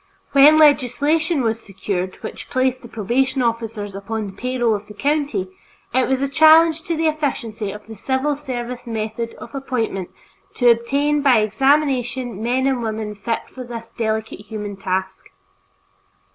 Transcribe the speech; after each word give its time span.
When 0.31 0.57
legislation 0.57 1.43
was 1.43 1.61
secured 1.61 2.15
which 2.23 2.49
placed 2.49 2.81
the 2.81 2.87
probation 2.87 3.43
officers 3.43 3.93
upon 3.93 4.25
the 4.25 4.33
payroll 4.33 4.73
of 4.73 4.87
the 4.87 4.95
county, 4.95 5.51
it 5.93 6.07
was 6.09 6.23
a 6.23 6.27
challenge 6.27 6.81
to 6.85 6.97
the 6.97 7.05
efficiency 7.05 7.71
of 7.71 7.85
the 7.85 7.95
civil 7.95 8.35
service 8.35 8.87
method 8.87 9.35
of 9.35 9.53
appointment 9.53 10.09
to 10.55 10.71
obtain 10.71 11.21
by 11.21 11.41
examination 11.41 12.41
men 12.41 12.65
and 12.65 12.81
women 12.81 13.13
fitted 13.13 13.49
for 13.53 13.63
this 13.63 13.91
delicate 13.95 14.39
human 14.39 14.75
task. 14.75 15.27